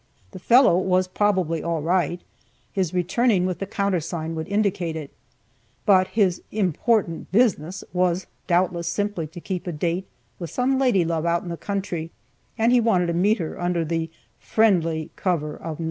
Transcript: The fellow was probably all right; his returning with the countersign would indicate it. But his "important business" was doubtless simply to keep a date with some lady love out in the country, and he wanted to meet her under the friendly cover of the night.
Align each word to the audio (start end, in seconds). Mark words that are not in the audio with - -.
The 0.31 0.39
fellow 0.39 0.79
was 0.79 1.07
probably 1.07 1.61
all 1.61 1.83
right; 1.83 2.19
his 2.73 2.91
returning 2.91 3.45
with 3.45 3.59
the 3.59 3.67
countersign 3.67 4.33
would 4.33 4.47
indicate 4.47 4.95
it. 4.95 5.11
But 5.85 6.07
his 6.07 6.41
"important 6.51 7.31
business" 7.31 7.83
was 7.93 8.25
doubtless 8.47 8.87
simply 8.87 9.27
to 9.27 9.39
keep 9.39 9.67
a 9.67 9.71
date 9.71 10.07
with 10.39 10.49
some 10.49 10.79
lady 10.79 11.05
love 11.05 11.27
out 11.27 11.43
in 11.43 11.49
the 11.49 11.55
country, 11.55 12.09
and 12.57 12.71
he 12.71 12.79
wanted 12.81 13.05
to 13.05 13.13
meet 13.13 13.37
her 13.37 13.61
under 13.61 13.85
the 13.85 14.09
friendly 14.39 15.11
cover 15.15 15.55
of 15.55 15.59
the 15.59 15.69
night. 15.69 15.79